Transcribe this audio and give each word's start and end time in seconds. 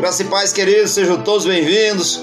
Graça 0.00 0.22
e 0.22 0.24
paz, 0.24 0.50
queridos, 0.50 0.92
sejam 0.92 1.22
todos 1.22 1.44
bem-vindos. 1.44 2.22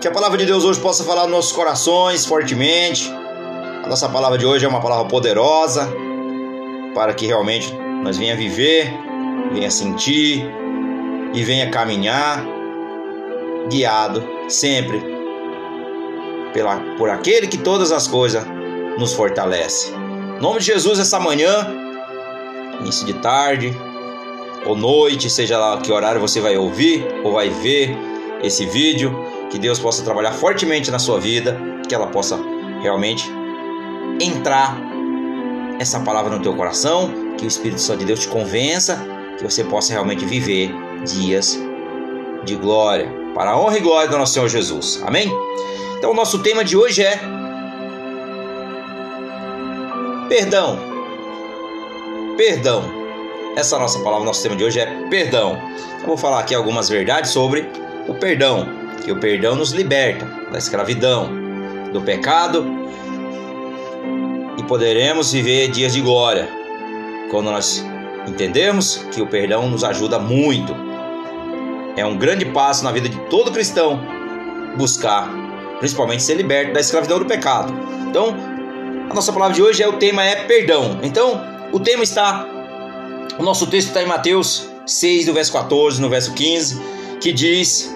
Que 0.00 0.08
a 0.08 0.10
palavra 0.10 0.36
de 0.36 0.44
Deus 0.44 0.64
hoje 0.64 0.80
possa 0.80 1.04
falar 1.04 1.22
nos 1.22 1.30
nossos 1.30 1.52
corações 1.52 2.26
fortemente. 2.26 3.08
A 3.84 3.86
nossa 3.88 4.08
palavra 4.08 4.36
de 4.36 4.44
hoje 4.44 4.64
é 4.64 4.68
uma 4.68 4.80
palavra 4.80 5.06
poderosa 5.06 5.88
para 6.92 7.14
que 7.14 7.26
realmente 7.26 7.72
nós 8.02 8.18
venha 8.18 8.34
viver, 8.34 8.92
venha 9.52 9.70
sentir 9.70 10.44
e 11.32 11.44
venha 11.44 11.70
caminhar 11.70 12.44
guiado 13.70 14.28
sempre 14.48 15.00
pela, 16.52 16.80
por 16.98 17.08
aquele 17.08 17.46
que 17.46 17.58
todas 17.58 17.92
as 17.92 18.08
coisas 18.08 18.44
nos 18.98 19.12
fortalece. 19.12 19.92
Em 19.92 20.42
nome 20.42 20.58
de 20.58 20.66
Jesus, 20.66 20.98
essa 20.98 21.20
manhã, 21.20 21.68
início 22.80 23.06
de 23.06 23.14
tarde, 23.14 23.72
ou 24.66 24.76
noite, 24.76 25.28
seja 25.28 25.58
lá 25.58 25.78
que 25.78 25.92
horário 25.92 26.20
você 26.20 26.40
vai 26.40 26.56
ouvir 26.56 27.06
ou 27.22 27.32
vai 27.32 27.50
ver 27.50 27.96
esse 28.42 28.66
vídeo, 28.66 29.14
que 29.50 29.58
Deus 29.58 29.78
possa 29.78 30.02
trabalhar 30.02 30.32
fortemente 30.32 30.90
na 30.90 30.98
sua 30.98 31.18
vida, 31.18 31.58
que 31.88 31.94
ela 31.94 32.06
possa 32.06 32.38
realmente 32.82 33.30
entrar 34.20 34.76
essa 35.78 36.00
palavra 36.00 36.36
no 36.36 36.42
teu 36.42 36.54
coração, 36.54 37.34
que 37.36 37.44
o 37.44 37.48
Espírito 37.48 37.80
Santo 37.80 38.00
de 38.00 38.06
Deus 38.06 38.20
te 38.20 38.28
convença, 38.28 39.04
que 39.36 39.42
você 39.42 39.64
possa 39.64 39.92
realmente 39.92 40.24
viver 40.24 40.72
dias 41.04 41.58
de 42.44 42.54
glória, 42.56 43.10
para 43.34 43.50
a 43.50 43.58
honra 43.58 43.78
e 43.78 43.80
glória 43.80 44.08
do 44.08 44.18
nosso 44.18 44.34
Senhor 44.34 44.48
Jesus. 44.48 45.02
Amém? 45.04 45.30
Então 45.98 46.12
o 46.12 46.14
nosso 46.14 46.38
tema 46.40 46.64
de 46.64 46.76
hoje 46.76 47.02
é 47.02 47.18
perdão. 50.28 50.78
Perdão. 52.36 53.03
Essa 53.56 53.78
nossa 53.78 54.00
palavra, 54.00 54.26
nosso 54.26 54.42
tema 54.42 54.56
de 54.56 54.64
hoje 54.64 54.80
é 54.80 54.86
perdão. 55.08 55.56
Eu 56.00 56.06
vou 56.06 56.16
falar 56.16 56.40
aqui 56.40 56.54
algumas 56.54 56.88
verdades 56.88 57.30
sobre 57.30 57.70
o 58.08 58.14
perdão, 58.14 58.66
que 59.04 59.12
o 59.12 59.20
perdão 59.20 59.54
nos 59.54 59.70
liberta 59.70 60.26
da 60.50 60.58
escravidão, 60.58 61.30
do 61.92 62.00
pecado 62.00 62.66
e 64.58 64.62
poderemos 64.64 65.32
viver 65.32 65.68
dias 65.68 65.92
de 65.92 66.00
glória 66.00 66.48
quando 67.30 67.50
nós 67.50 67.84
entendemos 68.26 69.06
que 69.12 69.22
o 69.22 69.26
perdão 69.26 69.68
nos 69.68 69.84
ajuda 69.84 70.18
muito. 70.18 70.74
É 71.96 72.04
um 72.04 72.16
grande 72.16 72.44
passo 72.46 72.82
na 72.82 72.90
vida 72.90 73.08
de 73.08 73.18
todo 73.26 73.52
cristão 73.52 74.00
buscar, 74.76 75.30
principalmente 75.78 76.24
ser 76.24 76.34
liberto 76.34 76.72
da 76.72 76.80
escravidão 76.80 77.20
do 77.20 77.24
pecado. 77.24 77.72
Então, 78.08 78.34
a 79.08 79.14
nossa 79.14 79.32
palavra 79.32 79.54
de 79.54 79.62
hoje 79.62 79.80
é 79.80 79.88
o 79.88 79.92
tema 79.92 80.24
é 80.24 80.44
perdão. 80.44 80.98
Então, 81.04 81.40
o 81.72 81.78
tema 81.78 82.02
está 82.02 82.48
o 83.38 83.42
nosso 83.42 83.66
texto 83.66 83.88
está 83.88 84.02
em 84.02 84.06
Mateus 84.06 84.68
6, 84.86 85.26
no 85.26 85.34
verso 85.34 85.52
14, 85.52 86.00
no 86.00 86.08
verso 86.08 86.32
15, 86.34 86.80
que 87.20 87.32
diz: 87.32 87.94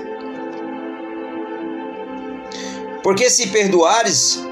Porque 3.02 3.30
se 3.30 3.48
perdoares 3.48 4.42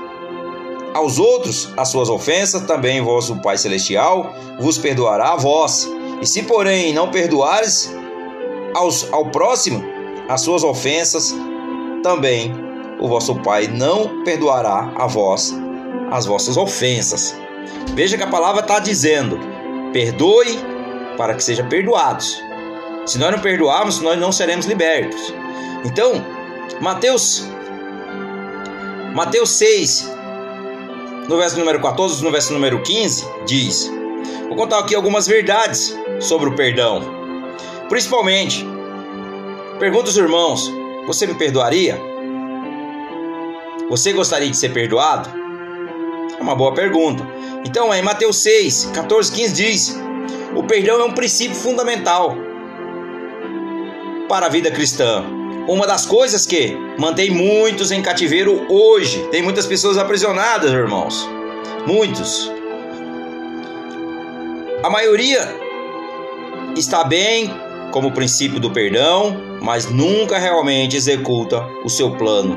aos 0.94 1.18
outros 1.18 1.70
as 1.76 1.88
suas 1.88 2.08
ofensas, 2.08 2.62
também 2.62 3.00
vosso 3.00 3.36
Pai 3.42 3.58
Celestial 3.58 4.34
vos 4.58 4.78
perdoará 4.78 5.32
a 5.32 5.36
vós. 5.36 5.88
E 6.22 6.26
se, 6.26 6.42
porém, 6.42 6.94
não 6.94 7.10
perdoares 7.10 7.94
aos, 8.74 9.12
ao 9.12 9.30
próximo 9.30 9.84
as 10.28 10.40
suas 10.40 10.64
ofensas, 10.64 11.34
também 12.02 12.52
o 12.98 13.08
vosso 13.08 13.34
Pai 13.36 13.66
não 13.68 14.24
perdoará 14.24 14.92
a 14.96 15.06
vós 15.06 15.54
as 16.10 16.24
vossas 16.24 16.56
ofensas. 16.56 17.34
Veja 17.94 18.16
que 18.16 18.22
a 18.22 18.28
palavra 18.28 18.60
está 18.60 18.78
dizendo: 18.78 19.38
perdoe 19.92 20.58
para 21.16 21.34
que 21.34 21.42
sejam 21.42 21.68
perdoados. 21.68 22.42
Se 23.06 23.18
nós 23.18 23.30
não 23.30 23.38
perdoarmos, 23.38 24.00
nós 24.00 24.18
não 24.18 24.32
seremos 24.32 24.66
libertos. 24.66 25.32
Então, 25.84 26.24
Mateus 26.80 27.46
Mateus 29.14 29.50
6, 29.52 30.12
no 31.26 31.38
verso 31.38 31.58
número 31.58 31.80
14, 31.80 32.22
no 32.22 32.30
verso 32.30 32.52
número 32.52 32.82
15, 32.82 33.24
diz: 33.46 33.90
Vou 34.46 34.56
contar 34.56 34.80
aqui 34.80 34.94
algumas 34.94 35.26
verdades 35.26 35.96
sobre 36.20 36.50
o 36.50 36.54
perdão. 36.54 37.00
Principalmente, 37.88 38.66
pergunta 39.78 40.10
os 40.10 40.18
irmãos: 40.18 40.70
Você 41.06 41.26
me 41.26 41.34
perdoaria? 41.34 41.98
Você 43.88 44.12
gostaria 44.12 44.50
de 44.50 44.56
ser 44.56 44.74
perdoado? 44.74 45.30
É 46.38 46.42
uma 46.42 46.54
boa 46.54 46.74
pergunta. 46.74 47.26
Então, 47.66 47.92
em 47.92 48.00
Mateus 48.00 48.36
6, 48.44 48.90
14, 48.94 49.32
15 49.32 49.52
diz: 49.52 49.98
o 50.54 50.62
perdão 50.62 51.00
é 51.00 51.04
um 51.04 51.10
princípio 51.10 51.56
fundamental 51.56 52.36
para 54.28 54.46
a 54.46 54.48
vida 54.48 54.70
cristã. 54.70 55.24
Uma 55.66 55.84
das 55.84 56.06
coisas 56.06 56.46
que 56.46 56.76
mantém 56.96 57.28
muitos 57.28 57.90
em 57.90 58.00
cativeiro 58.00 58.72
hoje. 58.72 59.20
Tem 59.32 59.42
muitas 59.42 59.66
pessoas 59.66 59.98
aprisionadas, 59.98 60.70
irmãos. 60.70 61.28
Muitos. 61.84 62.52
A 64.84 64.88
maioria 64.88 65.52
está 66.76 67.02
bem 67.02 67.52
como 67.90 68.12
princípio 68.12 68.60
do 68.60 68.70
perdão, 68.70 69.58
mas 69.60 69.90
nunca 69.90 70.38
realmente 70.38 70.96
executa 70.96 71.66
o 71.84 71.90
seu 71.90 72.12
plano, 72.12 72.56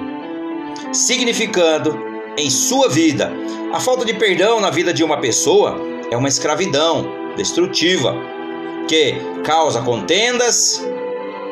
significando 0.93 2.08
em 2.37 2.49
sua 2.49 2.87
vida 2.89 3.31
a 3.71 3.79
falta 3.79 4.03
de 4.03 4.15
perdão 4.15 4.59
na 4.59 4.71
vida 4.71 4.91
de 4.91 5.03
uma 5.03 5.21
pessoa 5.21 5.79
é 6.09 6.17
uma 6.17 6.27
escravidão, 6.27 7.07
destrutiva, 7.35 8.15
que 8.87 9.15
causa 9.43 9.79
contendas, 9.81 10.83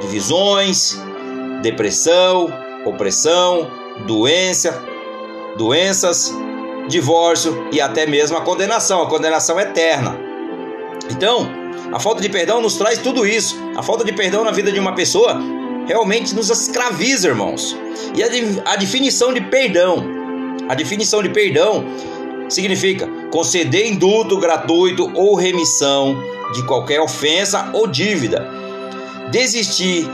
divisões, 0.02 0.98
depressão, 1.62 2.52
opressão, 2.86 3.70
doença, 4.08 4.84
doenças, 5.56 6.34
divórcio 6.88 7.68
e 7.72 7.80
até 7.80 8.08
mesmo 8.08 8.36
a 8.36 8.42
condenação, 8.42 9.04
a 9.04 9.08
condenação 9.08 9.60
eterna. 9.60 10.20
Então, 11.12 11.48
a 11.94 12.00
falta 12.00 12.20
de 12.20 12.30
perdão 12.30 12.62
nos 12.62 12.78
traz 12.78 12.98
tudo 12.98 13.28
isso. 13.28 13.56
A 13.78 13.84
falta 13.84 14.04
de 14.04 14.12
perdão 14.12 14.44
na 14.44 14.52
vida 14.52 14.72
de 14.72 14.80
uma 14.80 14.96
pessoa 14.96 15.40
realmente 15.86 16.34
nos 16.34 16.50
escraviza, 16.50 17.28
irmãos. 17.28 17.78
E 18.16 18.24
a, 18.24 18.28
a 18.72 18.76
definição 18.76 19.32
de 19.32 19.42
perdão, 19.42 20.17
a 20.70 20.76
definição 20.76 21.22
de 21.24 21.30
perdão 21.30 21.86
significa 22.50 23.08
conceder 23.32 23.88
indulto 23.88 24.38
gratuito 24.38 25.12
ou 25.14 25.36
remissão 25.36 26.22
de 26.54 26.64
qualquer 26.64 27.02
ofensa 27.02 27.70
ou 27.74 27.88
dívida, 27.88 28.50
desistir 29.32 30.08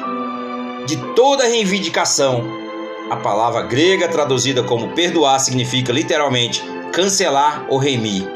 de 0.85 0.97
toda 1.15 1.47
reivindicação. 1.47 2.43
A 3.09 3.17
palavra 3.17 3.63
grega 3.63 4.07
traduzida 4.07 4.63
como 4.63 4.93
perdoar 4.93 5.39
significa 5.39 5.91
literalmente 5.91 6.63
cancelar 6.91 7.65
ou 7.69 7.77
remir. 7.77 8.27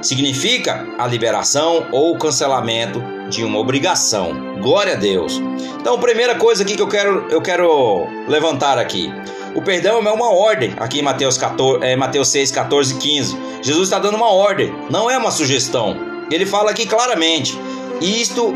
Significa 0.00 0.86
a 0.98 1.06
liberação 1.06 1.86
ou 1.90 2.16
cancelamento 2.18 3.02
de 3.30 3.42
uma 3.42 3.58
obrigação. 3.58 4.58
Glória 4.60 4.94
a 4.94 4.96
Deus. 4.96 5.40
Então, 5.80 5.98
primeira 5.98 6.34
coisa 6.34 6.62
aqui 6.62 6.76
que 6.76 6.82
eu 6.82 6.88
quero, 6.88 7.26
eu 7.30 7.40
quero 7.40 8.06
levantar 8.28 8.78
aqui. 8.78 9.10
O 9.54 9.62
perdão 9.62 10.02
é 10.06 10.12
uma 10.12 10.30
ordem, 10.30 10.74
aqui 10.78 10.98
em 10.98 11.02
Mateus, 11.02 11.38
14, 11.38 11.84
é, 11.84 11.94
Mateus 11.94 12.28
6, 12.28 12.50
14 12.50 12.94
e 12.94 12.98
15. 12.98 13.36
Jesus 13.62 13.84
está 13.84 14.00
dando 14.00 14.16
uma 14.16 14.30
ordem, 14.30 14.72
não 14.90 15.08
é 15.08 15.16
uma 15.16 15.30
sugestão. 15.30 15.96
Ele 16.30 16.44
fala 16.44 16.72
aqui 16.72 16.86
claramente: 16.86 17.56
isto 18.00 18.52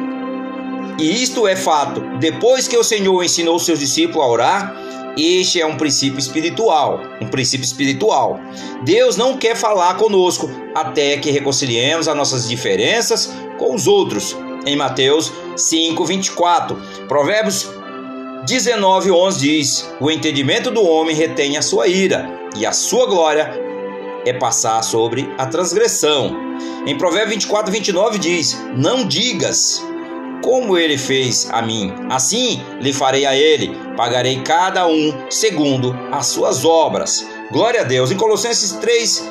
e 0.99 1.23
isto 1.23 1.47
é 1.47 1.55
fato. 1.55 2.01
Depois 2.19 2.67
que 2.67 2.77
o 2.77 2.83
Senhor 2.83 3.23
ensinou 3.23 3.59
seus 3.61 3.79
discípulos 3.79 4.25
a 4.25 4.29
orar, 4.29 4.77
este 5.17 5.61
é 5.61 5.67
um 5.67 5.77
princípio 5.77 6.19
espiritual, 6.19 7.01
um 7.21 7.29
princípio 7.29 7.65
espiritual. 7.65 8.41
Deus 8.85 9.17
não 9.17 9.37
quer 9.37 9.57
falar 9.57 9.97
conosco 9.97 10.51
até 10.75 11.17
que 11.17 11.31
reconciliemos 11.31 12.09
as 12.09 12.17
nossas 12.17 12.49
diferenças 12.49 13.33
com 13.57 13.75
os 13.75 13.87
outros. 13.87 14.37
Em 14.67 14.75
Mateus 14.75 15.33
5:24, 15.57 16.77
Provérbios 17.07 17.69
19:11 18.49 19.39
diz: 19.39 19.95
O 20.01 20.11
entendimento 20.11 20.71
do 20.71 20.83
homem 20.83 21.15
retém 21.15 21.59
a 21.59 21.63
sua 21.63 21.87
ira, 21.87 22.27
e 22.57 22.65
a 22.65 22.73
sua 22.73 23.07
glória 23.07 23.53
é 24.25 24.33
passar 24.33 24.83
sobre 24.83 25.31
a 25.37 25.47
transgressão. 25.47 26.35
Em 26.87 26.97
Provérbios 26.97 27.35
24, 27.35 27.71
29 27.71 28.19
diz: 28.19 28.59
Não 28.75 29.07
digas 29.07 29.85
como 30.43 30.79
ele 30.79 30.97
fez 30.97 31.49
a 31.51 31.61
mim, 31.61 31.93
assim 32.09 32.63
lhe 32.81 32.93
farei 32.93 33.27
a 33.27 33.37
ele, 33.37 33.77
pagarei 33.97 34.41
cada 34.41 34.87
um 34.87 35.13
segundo 35.29 35.95
as 36.11 36.29
suas 36.29 36.65
obras. 36.65 37.29
Glória 37.51 37.83
a 37.83 37.85
Deus. 37.85 38.11
Em 38.11 38.17
Colossenses 38.17 38.73
3, 38.73 39.29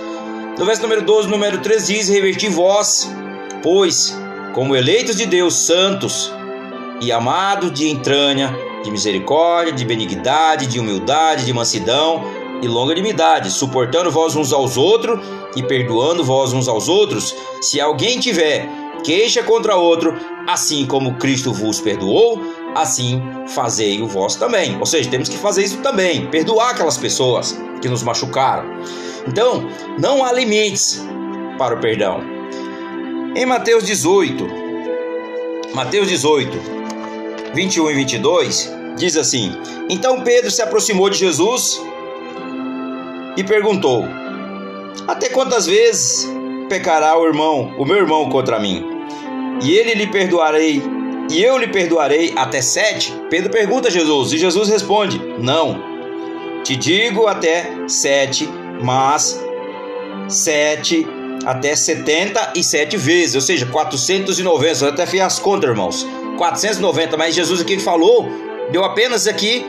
no 0.59 0.65
verso 0.65 0.83
número 0.83 1.01
12, 1.01 1.27
número 1.27 1.57
3 1.57 1.87
diz: 1.87 2.07
Reverti 2.07 2.49
vós, 2.49 3.09
pois, 3.63 4.15
como 4.53 4.75
eleitos 4.75 5.15
de 5.15 5.25
Deus, 5.25 5.65
santos 5.65 6.31
e 7.01 7.11
amados 7.11 7.71
de 7.71 7.89
entranha, 7.89 8.66
de 8.87 8.91
misericórdia, 8.91 9.73
de 9.73 9.83
benignidade, 9.83 10.65
de 10.65 10.79
humildade, 10.79 11.45
de 11.45 11.53
mansidão 11.53 12.23
e 12.61 12.67
longanimidade, 12.67 13.51
suportando 13.51 14.09
vós 14.09 14.35
uns 14.35 14.53
aos 14.53 14.77
outros 14.77 15.19
e 15.55 15.61
perdoando 15.61 16.23
vós 16.23 16.53
uns 16.53 16.67
aos 16.67 16.87
outros, 16.87 17.35
se 17.61 17.79
alguém 17.79 18.19
tiver 18.19 18.67
queixa 19.03 19.43
contra 19.43 19.75
outro, 19.75 20.15
assim 20.47 20.85
como 20.85 21.15
Cristo 21.15 21.53
vos 21.53 21.81
perdoou, 21.81 22.41
assim 22.75 23.21
fazei 23.47 24.01
o 24.01 24.07
vosso 24.07 24.39
também. 24.39 24.77
Ou 24.79 24.85
seja, 24.85 25.09
temos 25.09 25.29
que 25.29 25.37
fazer 25.37 25.63
isso 25.63 25.77
também, 25.79 26.27
perdoar 26.27 26.71
aquelas 26.71 26.97
pessoas 26.97 27.59
que 27.81 27.89
nos 27.89 28.03
machucaram. 28.03 28.65
Então, 29.27 29.67
não 29.99 30.23
há 30.23 30.31
limites 30.31 31.05
para 31.57 31.75
o 31.75 31.79
perdão. 31.79 32.21
Em 33.35 33.45
Mateus 33.45 33.83
18, 33.85 34.47
Mateus 35.75 36.07
18, 36.07 36.57
21 37.53 37.91
e 37.91 37.93
22, 37.93 38.76
diz 38.97 39.15
assim: 39.15 39.55
Então 39.89 40.21
Pedro 40.21 40.51
se 40.51 40.61
aproximou 40.61 41.09
de 41.09 41.17
Jesus 41.17 41.81
e 43.37 43.43
perguntou: 43.43 44.05
Até 45.07 45.29
quantas 45.29 45.65
vezes 45.65 46.27
pecará 46.67 47.17
o 47.17 47.25
irmão, 47.25 47.73
o 47.77 47.85
meu 47.85 47.97
irmão 47.97 48.29
contra 48.29 48.59
mim? 48.59 48.85
E 49.63 49.71
ele 49.71 49.93
lhe 49.93 50.07
perdoarei, 50.07 50.81
e 51.31 51.41
eu 51.41 51.57
lhe 51.57 51.67
perdoarei 51.67 52.33
até 52.35 52.61
sete? 52.61 53.13
Pedro 53.29 53.51
pergunta 53.51 53.87
a 53.87 53.91
Jesus, 53.91 54.33
e 54.33 54.37
Jesus 54.37 54.69
responde: 54.69 55.21
Não, 55.39 55.81
te 56.63 56.75
digo 56.75 57.27
até 57.27 57.71
sete, 57.87 58.49
mas 58.81 59.39
sete 60.27 61.07
até 61.45 61.75
77 61.75 62.97
vezes, 62.97 63.35
ou 63.35 63.41
seja, 63.41 63.65
490. 63.65 64.75
Você 64.75 64.85
até 64.85 65.05
fiz 65.05 65.21
as 65.21 65.39
contas, 65.39 65.69
irmãos. 65.69 66.05
490, 66.37 67.17
mas 67.17 67.33
Jesus 67.33 67.61
aqui 67.61 67.79
falou, 67.79 68.29
deu 68.71 68.83
apenas 68.83 69.27
aqui 69.27 69.65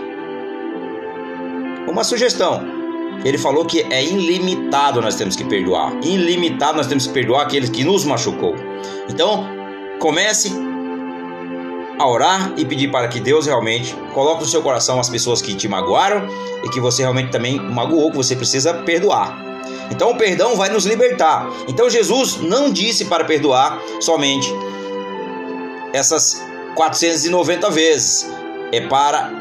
uma 1.89 2.05
sugestão. 2.05 2.79
Ele 3.25 3.37
falou 3.39 3.65
que 3.65 3.81
é 3.93 4.05
ilimitado 4.05 5.01
nós 5.01 5.17
temos 5.17 5.35
que 5.35 5.45
perdoar. 5.45 5.93
Ilimitado 6.03 6.77
nós 6.77 6.87
temos 6.87 7.07
que 7.07 7.13
perdoar 7.13 7.43
aqueles 7.43 7.69
que 7.69 7.83
nos 7.83 8.05
machucou. 8.05 8.55
Então, 9.09 9.45
comece 9.99 10.53
a 11.99 12.07
orar 12.07 12.53
e 12.57 12.65
pedir 12.65 12.91
para 12.91 13.09
que 13.09 13.19
Deus 13.19 13.47
realmente 13.47 13.95
coloque 14.15 14.43
no 14.43 14.49
seu 14.49 14.63
coração 14.63 15.01
as 15.01 15.09
pessoas 15.09 15.43
que 15.43 15.55
te 15.55 15.67
magoaram 15.67 16.29
e 16.63 16.69
que 16.69 16.81
você 16.81 17.03
realmente 17.03 17.33
também 17.33 17.59
magoou, 17.59 18.11
que 18.11 18.17
você 18.17 18.37
precisa 18.37 18.73
perdoar. 18.73 19.37
Então 19.91 20.13
o 20.13 20.17
perdão 20.17 20.55
vai 20.55 20.69
nos 20.69 20.87
libertar. 20.87 21.51
Então 21.67 21.91
Jesus 21.91 22.37
não 22.37 22.71
disse 22.71 23.07
para 23.07 23.25
perdoar 23.25 23.81
somente 24.01 24.49
essas 25.93 26.41
490 26.77 27.71
vezes. 27.71 28.31
É 28.73 28.81
para 28.83 29.33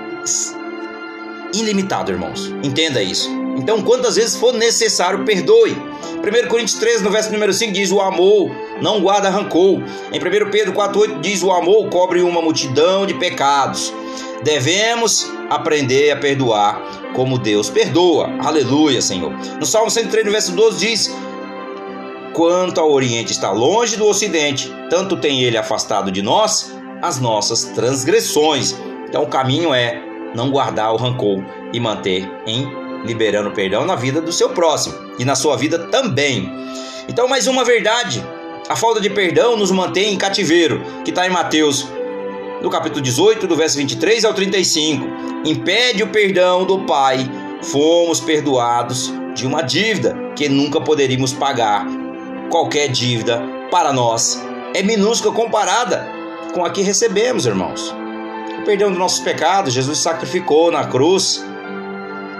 ilimitado, 1.53 2.11
irmãos. 2.11 2.47
Entenda 2.63 3.01
isso. 3.01 3.29
Então, 3.57 3.81
quantas 3.81 4.15
vezes 4.15 4.35
for 4.35 4.53
necessário, 4.53 5.25
perdoe. 5.25 5.71
1 5.71 6.47
Coríntios 6.47 6.79
13, 6.79 7.03
no 7.03 7.09
verso 7.09 7.31
número 7.31 7.51
5, 7.51 7.73
diz: 7.73 7.91
O 7.91 7.99
amor 7.99 8.51
não 8.81 9.01
guarda 9.01 9.29
rancor. 9.29 9.81
Em 10.11 10.19
1 10.19 10.51
Pedro 10.51 10.73
4,8 10.73 11.21
diz: 11.21 11.41
O 11.41 11.51
amor 11.51 11.89
cobre 11.89 12.21
uma 12.21 12.41
multidão 12.41 13.05
de 13.05 13.15
pecados. 13.15 13.91
Devemos 14.43 15.31
aprender 15.49 16.11
a 16.11 16.17
perdoar 16.17 16.79
como 17.15 17.39
Deus 17.39 17.69
perdoa. 17.69 18.29
Aleluia, 18.43 19.01
Senhor. 19.01 19.31
No 19.59 19.65
Salmo 19.65 19.89
103, 19.89 20.25
no 20.25 20.31
verso 20.31 20.51
12, 20.51 20.85
diz: 20.85 21.15
Quanto 22.33 22.79
ao 22.79 22.91
Oriente 22.91 23.31
está 23.31 23.51
longe 23.51 23.95
do 23.97 24.05
Ocidente, 24.05 24.71
tanto 24.91 25.17
tem 25.17 25.41
ele 25.41 25.57
afastado 25.57 26.11
de 26.11 26.21
nós 26.21 26.71
as 27.01 27.19
nossas 27.19 27.63
transgressões. 27.63 28.75
Então 29.07 29.23
o 29.23 29.27
caminho 29.27 29.73
é 29.73 30.01
não 30.35 30.51
guardar 30.51 30.93
o 30.93 30.97
rancor 30.97 31.43
e 31.73 31.79
manter 31.79 32.29
em 32.45 32.67
liberando 33.05 33.51
perdão 33.51 33.85
na 33.85 33.95
vida 33.95 34.21
do 34.21 34.31
seu 34.31 34.49
próximo 34.49 34.95
e 35.17 35.25
na 35.25 35.35
sua 35.35 35.55
vida 35.55 35.79
também. 35.79 36.51
Então, 37.07 37.27
mais 37.27 37.47
uma 37.47 37.63
verdade: 37.63 38.23
a 38.69 38.75
falta 38.75 38.99
de 38.99 39.09
perdão 39.09 39.57
nos 39.57 39.71
mantém 39.71 40.13
em 40.13 40.17
cativeiro, 40.17 40.83
que 41.03 41.11
está 41.11 41.25
em 41.25 41.29
Mateus, 41.29 41.87
no 42.61 42.69
capítulo 42.69 43.01
18, 43.01 43.47
do 43.47 43.55
verso 43.55 43.77
23 43.77 44.25
ao 44.25 44.33
35. 44.33 45.05
Impede 45.45 46.03
o 46.03 46.07
perdão 46.07 46.65
do 46.65 46.79
Pai, 46.79 47.29
fomos 47.61 48.19
perdoados 48.19 49.13
de 49.35 49.45
uma 49.45 49.61
dívida 49.61 50.15
que 50.35 50.49
nunca 50.49 50.81
poderíamos 50.81 51.31
pagar. 51.31 51.85
Qualquer 52.49 52.89
dívida 52.89 53.41
para 53.69 53.93
nós 53.93 54.41
é 54.73 54.81
minúscula 54.81 55.33
comparada 55.33 56.07
com 56.53 56.65
a 56.65 56.69
que 56.69 56.81
recebemos, 56.81 57.45
irmãos. 57.45 57.96
Perdão 58.67 58.89
dos 58.89 58.99
nossos 58.99 59.21
pecados, 59.21 59.73
Jesus 59.73 59.99
sacrificou 59.99 60.69
na 60.69 60.85
cruz 60.85 61.41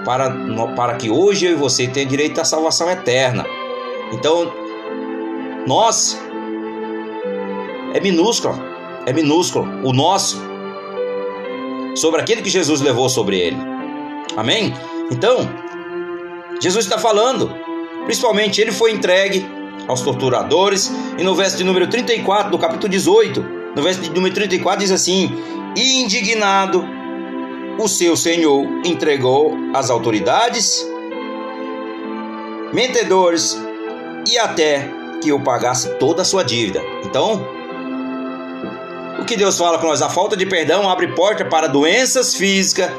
para, 0.04 0.30
para 0.76 0.94
que 0.96 1.08
hoje 1.08 1.46
eu 1.46 1.52
e 1.52 1.54
você 1.54 1.88
tenham 1.88 2.06
direito 2.06 2.38
à 2.38 2.44
salvação 2.44 2.90
eterna. 2.90 3.46
Então, 4.12 4.52
nós 5.66 6.20
é 7.94 8.00
minúsculo, 8.00 8.62
é 9.06 9.12
minúsculo 9.14 9.66
o 9.82 9.94
nosso 9.94 10.38
sobre 11.94 12.20
aquele 12.20 12.42
que 12.42 12.50
Jesus 12.50 12.82
levou 12.82 13.08
sobre 13.08 13.38
ele. 13.38 13.56
Amém? 14.36 14.74
Então, 15.10 15.48
Jesus 16.60 16.84
está 16.84 16.98
falando, 16.98 17.50
principalmente 18.04 18.60
ele 18.60 18.70
foi 18.70 18.92
entregue 18.92 19.46
aos 19.86 20.02
torturadores, 20.02 20.92
e 21.16 21.24
no 21.24 21.34
verso 21.34 21.56
de 21.56 21.64
número 21.64 21.86
34 21.86 22.50
do 22.50 22.58
capítulo 22.58 22.90
18, 22.90 23.57
no 23.74 23.82
verso 23.82 24.00
de 24.00 24.10
número 24.10 24.34
34 24.34 24.80
diz 24.80 24.90
assim: 24.90 25.30
indignado 25.76 26.84
o 27.78 27.86
seu 27.86 28.16
senhor 28.16 28.66
entregou 28.84 29.56
às 29.72 29.88
autoridades, 29.88 30.84
mentedores 32.72 33.56
e 34.28 34.36
até 34.36 34.90
que 35.22 35.28
eu 35.30 35.40
pagasse 35.40 35.88
toda 35.98 36.22
a 36.22 36.24
sua 36.24 36.42
dívida. 36.42 36.82
Então, 37.04 37.46
o 39.20 39.24
que 39.24 39.36
Deus 39.36 39.56
fala 39.56 39.78
com 39.78 39.86
nós? 39.86 40.02
A 40.02 40.08
falta 40.08 40.36
de 40.36 40.44
perdão 40.44 40.88
abre 40.88 41.08
porta 41.14 41.44
para 41.44 41.68
doenças 41.68 42.34
físicas 42.34 42.90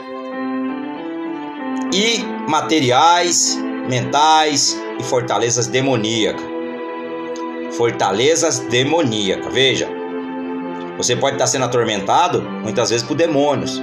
e 1.94 2.20
materiais, 2.48 3.58
mentais 3.88 4.80
e 5.00 5.04
fortalezas 5.04 5.68
demoníacas. 5.68 6.44
Fortalezas 7.72 8.60
demoníacas. 8.60 9.54
Veja, 9.54 9.99
você 11.00 11.16
pode 11.16 11.36
estar 11.36 11.48
sendo 11.48 11.66
atormentado 11.66 12.44
muitas 12.44 12.92
vezes 12.92 13.04
por 13.04 13.16
demônios 13.16 13.82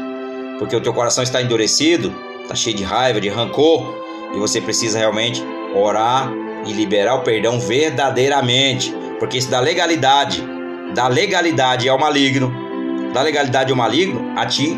porque 0.58 0.74
o 0.74 0.80
teu 0.80 0.92
coração 0.92 1.22
está 1.22 1.40
endurecido, 1.42 2.14
está 2.42 2.54
cheio 2.54 2.76
de 2.76 2.82
raiva, 2.82 3.20
de 3.20 3.28
rancor, 3.28 3.94
e 4.34 4.38
você 4.38 4.60
precisa 4.60 4.98
realmente 4.98 5.42
orar 5.74 6.32
e 6.66 6.72
liberar 6.72 7.14
o 7.16 7.20
perdão 7.20 7.60
verdadeiramente, 7.60 8.94
porque 9.18 9.38
isso 9.38 9.50
dá 9.50 9.60
legalidade, 9.60 10.42
dá 10.94 11.08
legalidade 11.08 11.88
ao 11.88 11.98
maligno, 11.98 12.52
dá 13.12 13.22
legalidade 13.22 13.70
ao 13.70 13.76
maligno 13.76 14.32
a 14.36 14.46
te 14.46 14.76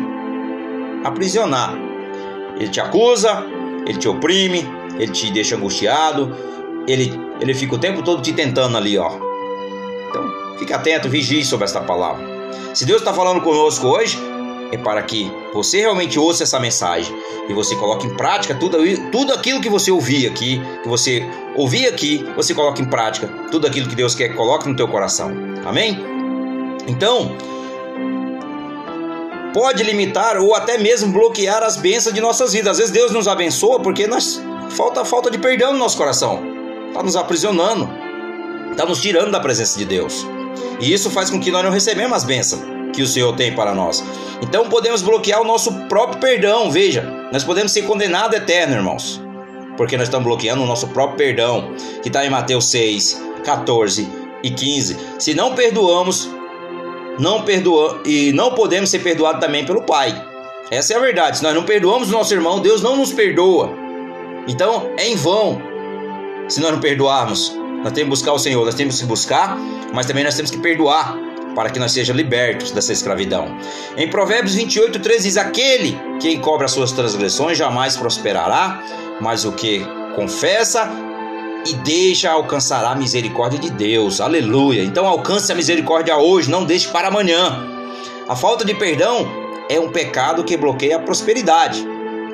aprisionar. 1.03 1.75
Ele 2.57 2.69
te 2.69 2.79
acusa, 2.79 3.45
ele 3.87 3.97
te 3.97 4.07
oprime, 4.07 4.67
ele 4.97 5.11
te 5.11 5.31
deixa 5.31 5.55
angustiado, 5.55 6.35
ele, 6.87 7.13
ele 7.39 7.53
fica 7.53 7.75
o 7.75 7.79
tempo 7.79 8.01
todo 8.03 8.21
te 8.21 8.33
tentando 8.33 8.77
ali, 8.77 8.97
ó. 8.97 9.11
Então, 10.09 10.57
fique 10.57 10.73
atento, 10.73 11.07
vigie 11.07 11.43
sobre 11.43 11.65
esta 11.65 11.81
palavra. 11.81 12.38
Se 12.73 12.85
Deus 12.85 13.01
está 13.01 13.13
falando 13.13 13.41
conosco 13.41 13.87
hoje, 13.87 14.17
é 14.71 14.77
para 14.77 15.01
que 15.01 15.31
você 15.53 15.79
realmente 15.79 16.19
ouça 16.19 16.43
essa 16.43 16.59
mensagem 16.59 17.15
e 17.47 17.53
você 17.53 17.75
coloque 17.75 18.05
em 18.05 18.15
prática 18.15 18.53
tudo, 18.53 18.77
tudo 19.11 19.33
aquilo 19.33 19.61
que 19.61 19.69
você 19.69 19.91
ouvir 19.91 20.27
aqui, 20.27 20.61
que 20.83 20.87
você 20.87 21.27
ouvir 21.55 21.87
aqui, 21.87 22.25
você 22.35 22.53
coloque 22.53 22.81
em 22.81 22.85
prática 22.85 23.27
tudo 23.51 23.65
aquilo 23.65 23.89
que 23.89 23.95
Deus 23.95 24.13
quer 24.13 24.29
que 24.29 24.35
coloque 24.35 24.67
no 24.69 24.75
teu 24.75 24.87
coração. 24.87 25.31
Amém? 25.65 25.97
Então, 26.87 27.35
pode 29.53 29.83
limitar 29.83 30.37
ou 30.37 30.53
até 30.53 30.77
mesmo 30.77 31.11
bloquear 31.11 31.63
as 31.63 31.77
bênçãos 31.77 32.13
de 32.13 32.21
nossas 32.21 32.53
vidas. 32.53 32.71
Às 32.71 32.77
vezes 32.77 32.93
Deus 32.93 33.11
nos 33.11 33.27
abençoa 33.27 33.79
porque 33.79 34.05
nós 34.05 34.41
falta 34.69 35.03
falta 35.03 35.31
de 35.31 35.39
perdão 35.39 35.73
no 35.73 35.79
nosso 35.79 35.97
coração. 35.97 36.41
Está 36.87 37.01
nos 37.01 37.15
aprisionando, 37.15 37.89
está 38.71 38.85
nos 38.85 39.01
tirando 39.01 39.31
da 39.31 39.39
presença 39.39 39.77
de 39.77 39.85
Deus. 39.85 40.25
E 40.79 40.93
isso 40.93 41.09
faz 41.09 41.29
com 41.29 41.39
que 41.39 41.51
nós 41.51 41.63
não 41.63 41.71
recebemos 41.71 42.17
as 42.17 42.23
bênçãos 42.23 42.61
que 42.93 43.01
o 43.01 43.07
Senhor 43.07 43.35
tem 43.35 43.53
para 43.53 43.73
nós. 43.73 44.03
Então 44.41 44.69
podemos 44.69 45.01
bloquear 45.01 45.41
o 45.41 45.45
nosso 45.45 45.71
próprio 45.87 46.19
perdão. 46.19 46.71
Veja, 46.71 47.01
nós 47.31 47.43
podemos 47.43 47.71
ser 47.71 47.83
condenados 47.83 48.37
eterno, 48.37 48.75
irmãos, 48.75 49.21
porque 49.77 49.97
nós 49.97 50.07
estamos 50.07 50.25
bloqueando 50.25 50.63
o 50.63 50.65
nosso 50.65 50.87
próprio 50.87 51.17
perdão, 51.17 51.73
que 52.01 52.09
está 52.09 52.25
em 52.25 52.29
Mateus 52.29 52.69
6, 52.69 53.21
14 53.43 54.07
e 54.43 54.49
15. 54.49 54.97
Se 55.19 55.33
não 55.33 55.53
perdoamos, 55.53 56.29
não 57.19 57.43
perdoa 57.43 58.01
e 58.05 58.31
não 58.33 58.53
podemos 58.53 58.89
ser 58.89 58.99
perdoados 58.99 59.41
também 59.41 59.65
pelo 59.65 59.83
Pai. 59.83 60.25
Essa 60.71 60.93
é 60.93 60.97
a 60.97 60.99
verdade. 60.99 61.37
Se 61.37 61.43
nós 61.43 61.53
não 61.53 61.63
perdoamos 61.63 62.09
o 62.09 62.11
nosso 62.11 62.33
irmão, 62.33 62.59
Deus 62.59 62.81
não 62.81 62.95
nos 62.95 63.11
perdoa. 63.11 63.71
Então 64.47 64.89
é 64.97 65.07
em 65.07 65.15
vão 65.15 65.61
se 66.47 66.59
nós 66.61 66.71
não 66.71 66.79
perdoarmos. 66.79 67.58
Nós 67.83 67.93
temos 67.93 68.19
que 68.19 68.25
buscar 68.25 68.33
o 68.33 68.39
Senhor, 68.39 68.65
nós 68.65 68.75
temos 68.75 68.99
que 68.99 69.05
buscar, 69.05 69.57
mas 69.93 70.05
também 70.05 70.23
nós 70.23 70.35
temos 70.35 70.51
que 70.51 70.57
perdoar 70.57 71.17
para 71.55 71.69
que 71.69 71.79
nós 71.79 71.91
sejamos 71.91 72.21
libertos 72.21 72.71
dessa 72.71 72.93
escravidão. 72.93 73.57
Em 73.97 74.09
Provérbios 74.09 74.55
28, 74.55 74.99
13 74.99 75.23
diz: 75.23 75.37
Aquele 75.37 75.99
que 76.19 76.31
encobre 76.31 76.65
as 76.65 76.71
suas 76.71 76.91
transgressões 76.91 77.57
jamais 77.57 77.97
prosperará, 77.97 78.83
mas 79.19 79.45
o 79.45 79.51
que 79.51 79.85
confessa 80.15 80.89
e 81.65 81.73
deixa 81.75 82.31
alcançará 82.31 82.91
a 82.91 82.95
misericórdia 82.95 83.59
de 83.59 83.69
Deus. 83.69 84.21
Aleluia. 84.21 84.83
Então 84.83 85.07
alcance 85.07 85.51
a 85.51 85.55
misericórdia 85.55 86.17
hoje, 86.17 86.49
não 86.49 86.63
deixe 86.63 86.87
para 86.87 87.07
amanhã. 87.07 87.67
A 88.27 88.35
falta 88.35 88.63
de 88.63 88.73
perdão 88.73 89.27
é 89.69 89.79
um 89.79 89.89
pecado 89.89 90.43
que 90.43 90.55
bloqueia 90.55 90.97
a 90.97 90.99
prosperidade. 90.99 91.85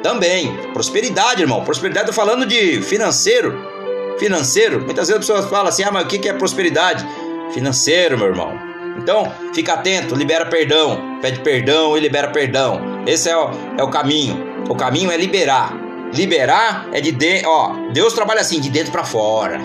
Também, 0.04 0.56
prosperidade, 0.74 1.42
irmão. 1.42 1.64
Prosperidade, 1.64 2.12
falando 2.12 2.46
de 2.46 2.82
financeiro. 2.82 3.75
Financeiro. 4.20 4.82
Muitas 4.82 5.08
vezes 5.08 5.22
as 5.22 5.28
pessoas 5.28 5.50
falam 5.50 5.68
assim: 5.68 5.84
ah, 5.84 5.92
mas 5.92 6.06
o 6.06 6.08
que 6.08 6.28
é 6.28 6.34
prosperidade? 6.34 7.06
Financeiro, 7.54 8.18
meu 8.18 8.28
irmão. 8.28 8.54
Então, 8.98 9.32
fica 9.54 9.74
atento, 9.74 10.16
libera 10.16 10.46
perdão. 10.46 11.20
Pede 11.22 11.40
perdão 11.42 11.98
e 11.98 12.00
libera 12.00 12.30
perdão. 12.30 13.04
Esse 13.06 13.30
é 13.30 13.38
o, 13.38 13.50
é 13.78 13.84
o 13.84 13.90
caminho. 13.90 14.64
O 14.70 14.76
caminho 14.76 15.12
é 15.12 15.18
liberar. 15.18 15.74
Liberar 16.14 16.88
é 16.94 17.02
de 17.02 17.12
dentro. 17.12 17.50
Ó, 17.50 17.92
Deus 17.92 18.14
trabalha 18.14 18.42
assim, 18.42 18.60
de 18.60 18.70
dentro 18.70 18.92
para 18.92 19.04
fora. 19.04 19.60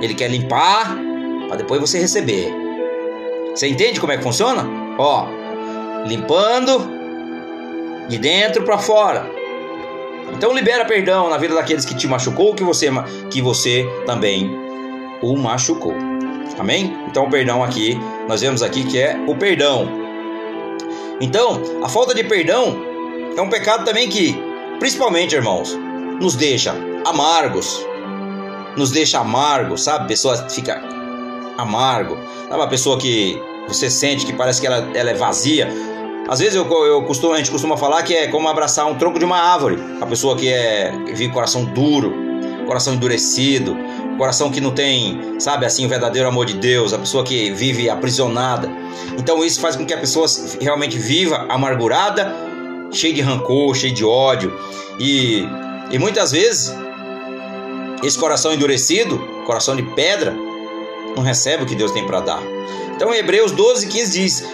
Ele 0.00 0.14
quer 0.14 0.28
limpar 0.30 0.96
para 1.46 1.58
depois 1.58 1.80
você 1.80 1.98
receber. 1.98 2.52
Você 3.50 3.68
entende 3.68 4.00
como 4.00 4.12
é 4.12 4.16
que 4.16 4.22
funciona? 4.22 4.66
Ó, 4.98 5.28
limpando 6.06 6.90
de 8.08 8.18
dentro 8.18 8.64
para 8.64 8.78
fora. 8.78 9.30
Então 10.32 10.54
libera 10.54 10.84
perdão 10.84 11.28
na 11.28 11.36
vida 11.36 11.54
daqueles 11.54 11.84
que 11.84 11.94
te 11.94 12.06
machucou, 12.06 12.54
que 12.54 12.64
você 12.64 12.88
que 13.30 13.40
você 13.40 13.86
também 14.06 14.50
o 15.22 15.36
machucou. 15.36 15.94
Amém? 16.58 16.96
Então 17.08 17.24
o 17.24 17.30
perdão 17.30 17.62
aqui, 17.62 17.98
nós 18.28 18.40
vemos 18.40 18.62
aqui 18.62 18.84
que 18.84 18.98
é 18.98 19.16
o 19.26 19.36
perdão. 19.36 20.04
Então, 21.20 21.62
a 21.82 21.88
falta 21.88 22.14
de 22.14 22.24
perdão 22.24 22.76
é 23.36 23.40
um 23.40 23.48
pecado 23.48 23.84
também 23.84 24.08
que, 24.08 24.36
principalmente, 24.78 25.34
irmãos, 25.34 25.78
nos 26.20 26.34
deixa 26.36 26.74
amargos. 27.06 27.84
Nos 28.76 28.90
deixa 28.90 29.20
amargos, 29.20 29.82
sabe? 29.84 30.08
Pessoa 30.08 30.36
fica 30.50 30.82
amargo. 31.56 32.18
Sabe 32.48 32.54
uma 32.54 32.68
pessoa 32.68 32.98
que 32.98 33.40
você 33.68 33.88
sente 33.88 34.26
que 34.26 34.32
parece 34.32 34.60
que 34.60 34.66
ela, 34.66 34.88
ela 34.94 35.10
é 35.10 35.14
vazia. 35.14 35.68
Às 36.28 36.38
vezes 36.38 36.54
eu, 36.54 36.66
eu 36.86 37.02
costumo, 37.02 37.34
a 37.34 37.36
gente 37.36 37.50
costuma 37.50 37.76
falar 37.76 38.02
que 38.02 38.14
é 38.14 38.28
como 38.28 38.48
abraçar 38.48 38.86
um 38.86 38.94
tronco 38.94 39.18
de 39.18 39.24
uma 39.24 39.38
árvore. 39.38 39.78
A 40.00 40.06
pessoa 40.06 40.36
que 40.36 40.48
é 40.48 40.92
vive 41.06 41.28
coração 41.28 41.64
duro, 41.64 42.14
coração 42.66 42.94
endurecido, 42.94 43.76
coração 44.16 44.50
que 44.50 44.60
não 44.60 44.70
tem, 44.70 45.38
sabe, 45.38 45.66
assim, 45.66 45.84
o 45.84 45.88
verdadeiro 45.88 46.26
amor 46.26 46.46
de 46.46 46.54
Deus, 46.54 46.92
a 46.92 46.98
pessoa 46.98 47.24
que 47.24 47.50
vive 47.52 47.90
aprisionada. 47.90 48.70
Então 49.18 49.44
isso 49.44 49.60
faz 49.60 49.76
com 49.76 49.84
que 49.84 49.92
a 49.92 49.98
pessoa 49.98 50.26
realmente 50.60 50.96
viva 50.96 51.46
amargurada, 51.48 52.34
cheia 52.90 53.12
de 53.12 53.20
rancor, 53.20 53.74
cheia 53.74 53.92
de 53.92 54.04
ódio. 54.04 54.52
E, 54.98 55.46
e 55.90 55.98
muitas 55.98 56.32
vezes 56.32 56.74
esse 58.02 58.18
coração 58.18 58.52
endurecido, 58.52 59.18
coração 59.46 59.76
de 59.76 59.82
pedra, 59.82 60.34
não 61.14 61.22
recebe 61.22 61.64
o 61.64 61.66
que 61.66 61.74
Deus 61.74 61.92
tem 61.92 62.06
para 62.06 62.20
dar. 62.20 62.42
Então, 62.96 63.12
Hebreus 63.14 63.52
12, 63.52 63.86
15 63.88 64.20
diz: 64.20 64.44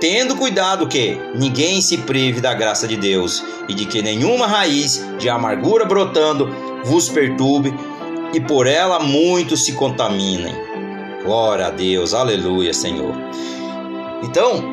Tendo 0.00 0.34
cuidado 0.34 0.88
que 0.88 1.20
ninguém 1.34 1.82
se 1.82 1.98
prive 1.98 2.40
da 2.40 2.54
graça 2.54 2.88
de 2.88 2.96
Deus 2.96 3.44
e 3.68 3.74
de 3.74 3.84
que 3.84 4.00
nenhuma 4.00 4.46
raiz 4.46 5.04
de 5.18 5.28
amargura 5.28 5.84
brotando 5.84 6.48
vos 6.84 7.10
perturbe 7.10 7.74
e 8.32 8.40
por 8.40 8.66
ela 8.66 8.98
muitos 8.98 9.66
se 9.66 9.72
contaminem. 9.72 10.54
Glória 11.22 11.66
a 11.66 11.70
Deus, 11.70 12.14
aleluia, 12.14 12.72
Senhor. 12.72 13.14
Então, 14.22 14.64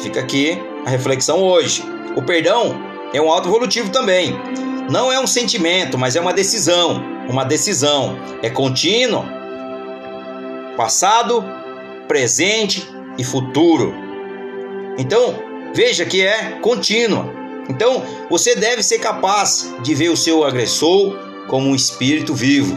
fica 0.00 0.18
aqui 0.18 0.58
a 0.84 0.90
reflexão 0.90 1.40
hoje. 1.40 1.84
O 2.16 2.22
perdão 2.22 2.74
é 3.14 3.22
um 3.22 3.30
auto 3.30 3.48
evolutivo 3.48 3.90
também. 3.90 4.36
Não 4.90 5.12
é 5.12 5.20
um 5.20 5.26
sentimento, 5.26 5.96
mas 5.96 6.16
é 6.16 6.20
uma 6.20 6.32
decisão. 6.32 7.00
Uma 7.28 7.44
decisão 7.44 8.18
é 8.42 8.50
contínuo, 8.50 9.24
passado, 10.76 11.44
presente 12.08 12.88
e 13.16 13.22
futuro. 13.22 14.05
Então, 14.98 15.34
veja 15.74 16.04
que 16.04 16.22
é 16.22 16.58
contínua. 16.60 17.32
Então, 17.68 18.02
você 18.30 18.54
deve 18.54 18.82
ser 18.82 18.98
capaz 18.98 19.74
de 19.82 19.94
ver 19.94 20.08
o 20.08 20.16
seu 20.16 20.44
agressor 20.44 21.18
como 21.48 21.68
um 21.68 21.74
espírito 21.74 22.34
vivo, 22.34 22.76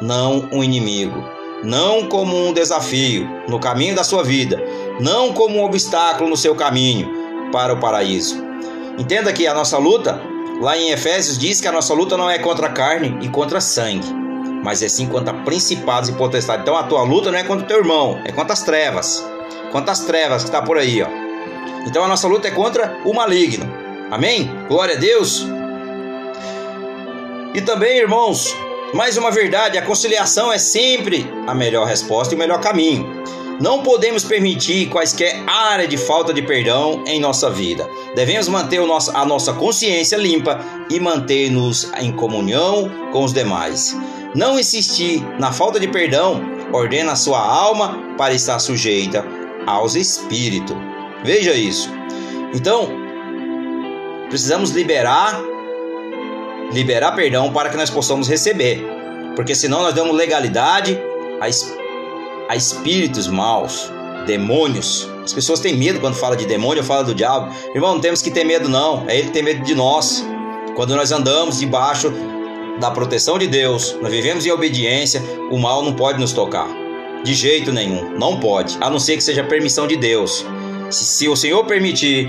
não 0.00 0.48
um 0.52 0.62
inimigo, 0.62 1.24
não 1.62 2.06
como 2.08 2.36
um 2.36 2.52
desafio 2.52 3.28
no 3.48 3.58
caminho 3.58 3.94
da 3.94 4.04
sua 4.04 4.22
vida, 4.22 4.62
não 5.00 5.32
como 5.32 5.58
um 5.58 5.64
obstáculo 5.64 6.28
no 6.28 6.36
seu 6.36 6.54
caminho 6.54 7.08
para 7.50 7.72
o 7.72 7.80
paraíso. 7.80 8.42
Entenda 8.98 9.32
que 9.32 9.46
a 9.46 9.54
nossa 9.54 9.78
luta, 9.78 10.20
lá 10.60 10.76
em 10.76 10.90
Efésios, 10.90 11.38
diz 11.38 11.60
que 11.60 11.68
a 11.68 11.72
nossa 11.72 11.94
luta 11.94 12.16
não 12.16 12.30
é 12.30 12.38
contra 12.38 12.68
carne 12.68 13.18
e 13.22 13.28
contra 13.28 13.60
sangue, 13.60 14.06
mas 14.62 14.82
é 14.82 14.88
sim 14.88 15.06
contra 15.06 15.34
principados 15.34 16.08
e 16.08 16.12
potestades. 16.12 16.62
Então 16.62 16.76
a 16.76 16.84
tua 16.84 17.02
luta 17.02 17.30
não 17.30 17.38
é 17.38 17.44
contra 17.44 17.64
o 17.64 17.68
teu 17.68 17.78
irmão, 17.78 18.20
é 18.24 18.32
contra 18.32 18.52
as 18.52 18.62
trevas. 18.62 19.24
Contra 19.72 19.92
as 19.92 20.00
trevas 20.00 20.42
que 20.42 20.48
está 20.48 20.62
por 20.62 20.78
aí, 20.78 21.02
ó. 21.02 21.23
Então 21.86 22.04
a 22.04 22.08
nossa 22.08 22.26
luta 22.26 22.48
é 22.48 22.50
contra 22.50 22.98
o 23.04 23.12
maligno. 23.12 23.70
Amém? 24.10 24.50
Glória 24.68 24.96
a 24.96 24.98
Deus. 24.98 25.46
E 27.54 27.60
também, 27.60 27.98
irmãos, 27.98 28.54
mais 28.92 29.16
uma 29.16 29.30
verdade, 29.30 29.78
a 29.78 29.82
conciliação 29.82 30.52
é 30.52 30.58
sempre 30.58 31.26
a 31.46 31.54
melhor 31.54 31.86
resposta 31.86 32.34
e 32.34 32.36
o 32.36 32.38
melhor 32.38 32.60
caminho. 32.60 33.24
Não 33.60 33.82
podemos 33.82 34.24
permitir 34.24 34.88
quaisquer 34.88 35.44
área 35.46 35.86
de 35.86 35.96
falta 35.96 36.34
de 36.34 36.42
perdão 36.42 37.04
em 37.06 37.20
nossa 37.20 37.48
vida. 37.48 37.88
Devemos 38.14 38.48
manter 38.48 38.80
a 38.80 39.24
nossa 39.24 39.52
consciência 39.52 40.16
limpa 40.16 40.58
e 40.90 40.98
manter-nos 40.98 41.90
em 42.00 42.10
comunhão 42.10 42.90
com 43.12 43.22
os 43.22 43.32
demais. 43.32 43.96
Não 44.34 44.58
insistir 44.58 45.24
na 45.38 45.52
falta 45.52 45.78
de 45.78 45.86
perdão 45.86 46.42
ordena 46.72 47.12
a 47.12 47.16
sua 47.16 47.38
alma 47.38 47.96
para 48.18 48.34
estar 48.34 48.58
sujeita 48.58 49.24
aos 49.66 49.94
espíritos. 49.94 50.93
Veja 51.24 51.54
isso. 51.54 51.90
Então, 52.54 52.88
precisamos 54.28 54.70
liberar 54.70 55.42
liberar 56.72 57.12
perdão 57.12 57.52
para 57.52 57.70
que 57.70 57.76
nós 57.76 57.88
possamos 57.88 58.28
receber. 58.28 58.84
Porque 59.36 59.54
senão 59.54 59.82
nós 59.82 59.94
damos 59.94 60.14
legalidade 60.14 60.98
a, 61.40 62.52
a 62.52 62.56
espíritos 62.56 63.26
maus, 63.26 63.90
demônios. 64.26 65.08
As 65.24 65.32
pessoas 65.32 65.60
têm 65.60 65.76
medo 65.76 66.00
quando 66.00 66.14
fala 66.14 66.36
de 66.36 66.44
demônio 66.44 66.84
fala 66.84 67.04
do 67.04 67.14
diabo. 67.14 67.54
Irmão, 67.74 67.94
não 67.94 68.00
temos 68.00 68.20
que 68.20 68.30
ter 68.30 68.44
medo 68.44 68.68
não, 68.68 69.04
é 69.08 69.16
ele 69.16 69.28
que 69.28 69.32
tem 69.32 69.42
medo 69.42 69.64
de 69.64 69.74
nós. 69.74 70.24
Quando 70.76 70.94
nós 70.94 71.12
andamos 71.12 71.58
debaixo 71.58 72.12
da 72.80 72.90
proteção 72.90 73.38
de 73.38 73.46
Deus, 73.46 73.96
nós 74.02 74.10
vivemos 74.10 74.44
em 74.44 74.50
obediência, 74.50 75.22
o 75.50 75.58
mal 75.58 75.82
não 75.82 75.94
pode 75.94 76.20
nos 76.20 76.32
tocar. 76.32 76.68
De 77.24 77.32
jeito 77.32 77.72
nenhum, 77.72 78.10
não 78.18 78.38
pode, 78.38 78.76
a 78.80 78.90
não 78.90 78.98
ser 78.98 79.16
que 79.16 79.22
seja 79.22 79.42
permissão 79.42 79.86
de 79.86 79.96
Deus. 79.96 80.44
Se, 80.90 81.28
o 81.28 81.36
Senhor 81.36 81.64
permitir, 81.64 82.28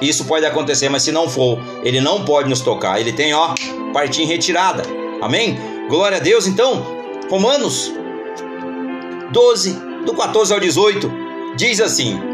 isso 0.00 0.24
pode 0.24 0.44
acontecer, 0.44 0.88
mas 0.88 1.02
se 1.02 1.12
não 1.12 1.28
for, 1.28 1.58
ele 1.82 2.00
não 2.00 2.24
pode 2.24 2.48
nos 2.48 2.60
tocar. 2.60 3.00
Ele 3.00 3.12
tem, 3.12 3.34
ó, 3.34 3.54
partir 3.92 4.22
em 4.22 4.26
retirada. 4.26 4.82
Amém? 5.20 5.58
Glória 5.88 6.18
a 6.18 6.20
Deus. 6.20 6.46
Então, 6.46 6.84
Romanos 7.30 7.92
12, 9.32 9.72
do 10.04 10.14
14 10.14 10.52
ao 10.52 10.60
18, 10.60 11.10
diz 11.56 11.80
assim: 11.80 12.33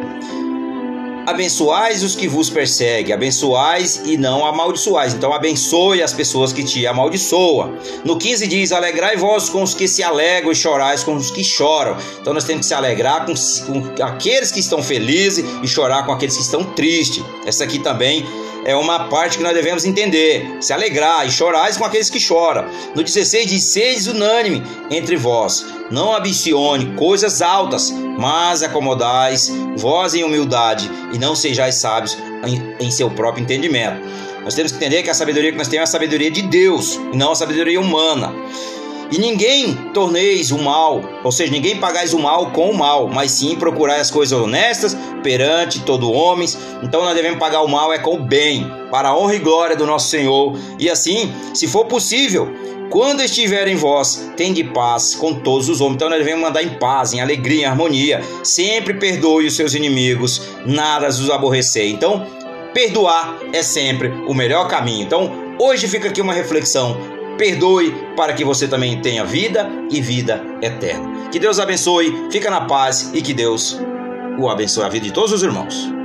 Abençoais 1.31 2.03
os 2.03 2.17
que 2.17 2.27
vos 2.27 2.51
perseguem, 2.51 3.15
abençoais 3.15 4.03
e 4.05 4.17
não 4.17 4.45
amaldiçoais. 4.45 5.15
Então 5.15 5.33
abençoe 5.33 6.03
as 6.03 6.13
pessoas 6.13 6.53
que 6.53 6.65
te 6.65 6.85
amaldiçoam. 6.89 7.73
No 8.05 8.19
15 8.19 8.49
diz: 8.49 8.73
Alegrai-vos 8.73 9.49
com 9.49 9.63
os 9.63 9.73
que 9.73 9.87
se 9.87 10.03
alegram 10.03 10.51
e 10.51 10.57
chorais 10.57 11.05
com 11.05 11.15
os 11.15 11.31
que 11.31 11.45
choram. 11.45 11.97
Então 12.21 12.35
nós 12.35 12.43
temos 12.43 12.63
que 12.63 12.67
se 12.67 12.75
alegrar 12.75 13.27
com, 13.27 13.35
com 13.35 14.03
aqueles 14.03 14.51
que 14.51 14.59
estão 14.59 14.83
felizes 14.83 15.45
e 15.63 15.69
chorar 15.69 16.05
com 16.05 16.11
aqueles 16.11 16.37
que 16.37 16.43
estão 16.43 16.65
tristes. 16.65 17.23
Essa 17.47 17.63
aqui 17.63 17.79
também 17.79 18.27
é 18.65 18.75
uma 18.77 19.09
parte 19.09 19.39
que 19.39 19.43
nós 19.43 19.55
devemos 19.55 19.85
entender. 19.85 20.59
Se 20.61 20.73
alegrar 20.73 21.27
e 21.27 21.31
chorar 21.31 21.75
com 21.77 21.85
aqueles 21.85 22.11
que 22.11 22.21
choram. 22.21 22.67
No 22.95 23.03
16 23.03 23.47
diz: 23.47 23.65
Seis 23.65 24.07
unânime 24.07 24.63
entre 24.91 25.17
vós, 25.17 25.65
não 25.91 26.15
ambicione 26.15 26.95
coisas 26.97 27.43
altas, 27.43 27.91
mas 28.19 28.63
acomodais 28.63 29.51
vós 29.77 30.15
em 30.15 30.25
humildade 30.25 30.91
e 31.13 31.19
não 31.19 31.35
sejais 31.35 31.77
sábios 31.77 32.17
em, 32.45 32.87
em 32.87 32.91
seu 32.91 33.11
próprio 33.11 33.43
entendimento. 33.43 34.01
Nós 34.43 34.55
temos 34.55 34.73
que 34.73 34.79
entender 34.79 35.03
que 35.03 35.11
a 35.11 35.15
sabedoria 35.15 35.53
que 35.53 35.59
nós 35.59 35.69
temos 35.69 35.81
é 35.81 35.85
a 35.85 35.93
sabedoria 35.93 36.31
de 36.31 36.43
Deus 36.43 36.99
e 37.13 37.17
não 37.17 37.33
a 37.33 37.35
sabedoria 37.35 37.81
humana. 37.81 38.35
E 39.13 39.19
ninguém 39.19 39.75
torneis 39.93 40.51
o 40.53 40.59
mal, 40.59 41.03
ou 41.25 41.33
seja, 41.33 41.51
ninguém 41.51 41.77
pagais 41.77 42.15
o 42.15 42.19
mal 42.19 42.53
com 42.53 42.71
o 42.71 42.77
mal, 42.77 43.09
mas 43.09 43.33
sim 43.33 43.57
procurai 43.57 44.01
as 44.01 44.11
coisas 44.11 44.39
honestas 44.39 44.97
perante 45.23 45.81
todo 45.81 46.13
homem. 46.13 46.49
Então 46.83 47.05
nós 47.05 47.15
devemos 47.15 47.39
pagar 47.39 47.63
o 47.63 47.69
mal 47.69 47.93
é 47.93 47.99
com 47.99 48.15
o 48.15 48.23
bem, 48.23 48.71
para 48.91 49.09
a 49.09 49.17
honra 49.17 49.35
e 49.35 49.39
glória 49.41 49.77
do 49.77 49.87
nosso 49.87 50.09
Senhor. 50.09 50.57
E 50.79 50.89
assim, 50.89 51.33
se 51.53 51.67
for 51.67 51.87
possível, 51.87 52.49
quando 52.91 53.23
estiver 53.23 53.69
em 53.69 53.77
vós, 53.77 54.31
tende 54.37 54.65
paz 54.65 55.15
com 55.15 55.35
todos 55.35 55.69
os 55.69 55.81
homens. 55.81 55.97
Então 55.97 56.09
nós 56.09 56.19
devemos 56.19 56.43
mandar 56.43 56.63
em 56.63 56.71
paz, 56.71 57.13
em 57.13 57.21
alegria, 57.21 57.63
em 57.63 57.65
harmonia. 57.65 58.21
Sempre 58.43 58.95
perdoe 58.95 59.47
os 59.47 59.55
seus 59.55 59.75
inimigos, 59.75 60.43
nada 60.67 61.09
os 61.09 61.31
aborrecer. 61.31 61.89
Então, 61.89 62.27
perdoar 62.75 63.39
é 63.53 63.63
sempre 63.63 64.09
o 64.27 64.35
melhor 64.35 64.69
caminho. 64.69 65.03
Então, 65.03 65.31
hoje 65.59 65.87
fica 65.87 66.09
aqui 66.09 66.21
uma 66.21 66.33
reflexão 66.33 66.97
perdoe 67.41 67.91
para 68.15 68.35
que 68.35 68.45
você 68.45 68.69
também 68.69 69.01
tenha 69.01 69.25
vida 69.25 69.67
e 69.91 69.99
vida 69.99 70.45
eterna. 70.61 71.31
Que 71.31 71.39
Deus 71.39 71.59
abençoe, 71.59 72.29
fica 72.31 72.51
na 72.51 72.61
paz 72.61 73.11
e 73.15 73.23
que 73.23 73.33
Deus 73.33 73.81
o 74.39 74.47
abençoe 74.47 74.85
a 74.85 74.91
vida 74.91 75.07
de 75.07 75.13
todos 75.13 75.33
os 75.33 75.43
irmãos. 75.43 76.00